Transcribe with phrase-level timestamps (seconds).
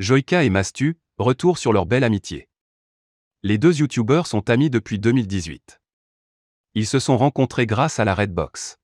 [0.00, 2.48] Joyka et Mastu, retour sur leur belle amitié.
[3.44, 5.80] Les deux youtubeurs sont amis depuis 2018.
[6.74, 8.80] Ils se sont rencontrés grâce à la Redbox.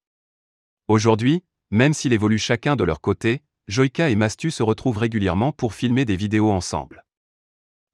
[0.87, 1.43] Aujourd'hui,
[1.73, 6.05] même s'ils évoluent chacun de leur côté, Joyka et Mastu se retrouvent régulièrement pour filmer
[6.05, 7.05] des vidéos ensemble.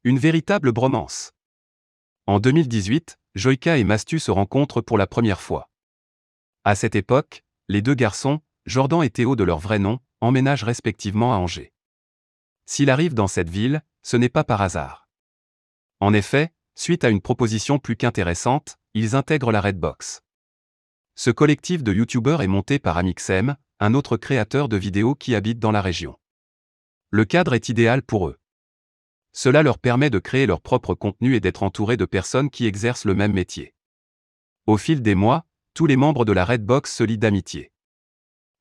[0.05, 1.33] Une véritable bromance.
[2.27, 5.71] En 2018, Joyka et Mastu se rencontrent pour la première fois.
[6.65, 11.33] À cette époque, les deux garçons, Jordan et Théo de leur vrai nom, emménagent respectivement
[11.33, 11.73] à Angers.
[12.67, 15.09] S'il arrive dans cette ville, ce n'est pas par hasard.
[16.01, 20.23] En effet, suite à une proposition plus qu'intéressante, ils intègrent la Redbox.
[21.15, 25.59] Ce collectif de youtubeurs est monté par Amixem, un autre créateur de vidéos qui habite
[25.59, 26.19] dans la région.
[27.11, 28.39] Le cadre est idéal pour eux.
[29.33, 33.05] Cela leur permet de créer leur propre contenu et d'être entourés de personnes qui exercent
[33.05, 33.75] le même métier.
[34.67, 37.71] Au fil des mois, tous les membres de la Redbox se lient d'amitié.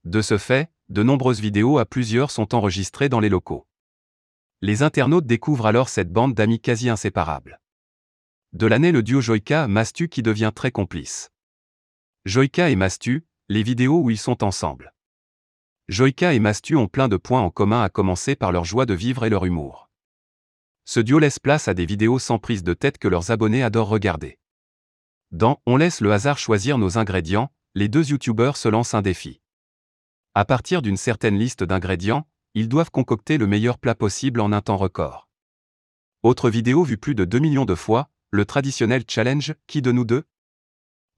[0.04, 3.68] De ce fait, de nombreuses vidéos à plusieurs sont enregistrées dans les locaux.
[4.68, 7.62] Les internautes découvrent alors cette bande d'amis quasi inséparables.
[8.52, 11.30] De l'année le duo Joyka-Mastu qui devient très complice.
[12.26, 14.96] Joyka et Mastu, les vidéos où ils sont ensemble.
[15.88, 18.96] Joyka et Mastu ont plein de points en commun à commencer par leur joie de
[18.96, 19.92] vivre et leur humour.
[20.84, 23.90] Ce duo laisse place à des vidéos sans prise de tête que leurs abonnés adorent
[23.90, 24.40] regarder.
[25.30, 29.42] Dans On laisse le hasard choisir nos ingrédients, les deux youtubeurs se lancent un défi.
[30.34, 34.62] À partir d'une certaine liste d'ingrédients, ils doivent concocter le meilleur plat possible en un
[34.62, 35.28] temps record.
[36.24, 40.06] Autre vidéo vue plus de 2 millions de fois, le traditionnel challenge Qui de nous
[40.06, 40.24] deux?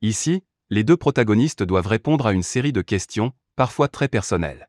[0.02, 4.68] Ici, les deux protagonistes doivent répondre à une série de questions, parfois très personnelles.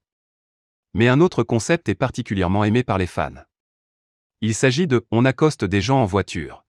[0.92, 3.44] Mais un autre concept est particulièrement aimé par les fans.
[4.42, 6.66] Il s'agit de On accoste des gens en voiture.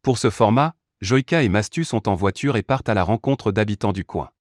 [0.00, 3.92] Pour ce format, Joyka et Mastu sont en voiture et partent à la rencontre d'habitants
[3.92, 4.32] du coin.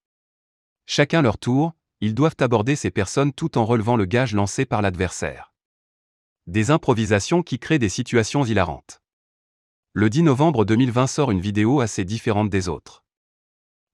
[0.85, 4.81] Chacun leur tour, ils doivent aborder ces personnes tout en relevant le gage lancé par
[4.81, 5.53] l'adversaire.
[6.47, 9.01] Des improvisations qui créent des situations hilarantes.
[9.93, 13.03] Le 10 novembre 2020 sort une vidéo assez différente des autres.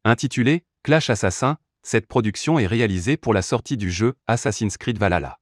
[0.05, 5.39] Intitulée Clash Assassin, cette production est réalisée pour la sortie du jeu Assassin's Creed Valhalla.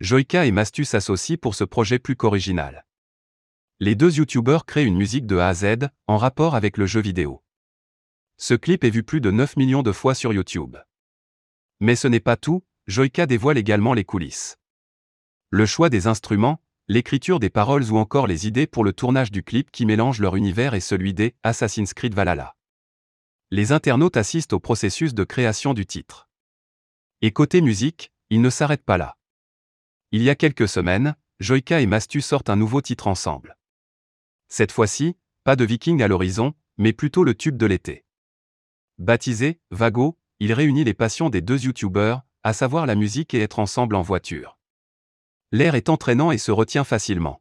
[0.00, 2.84] Joyka et Mastu s'associent pour ce projet plus qu'original.
[3.80, 7.00] Les deux youtubeurs créent une musique de A à Z, en rapport avec le jeu
[7.00, 7.42] vidéo.
[8.36, 10.76] Ce clip est vu plus de 9 millions de fois sur YouTube.
[11.82, 14.56] Mais ce n'est pas tout, Joyka dévoile également les coulisses.
[15.50, 19.42] Le choix des instruments, l'écriture des paroles ou encore les idées pour le tournage du
[19.42, 22.54] clip qui mélange leur univers et celui des Assassin's Creed Valhalla.
[23.50, 26.28] Les internautes assistent au processus de création du titre.
[27.20, 29.18] Et côté musique, ils ne s'arrêtent pas là.
[30.12, 33.58] Il y a quelques semaines, Joyka et Mastu sortent un nouveau titre ensemble.
[34.46, 38.04] Cette fois-ci, pas de viking à l'horizon, mais plutôt le tube de l'été.
[38.98, 43.60] Baptisé Vago, il réunit les passions des deux youtubeurs, à savoir la musique et être
[43.60, 44.58] ensemble en voiture.
[45.52, 47.40] L'air est entraînant et se retient facilement.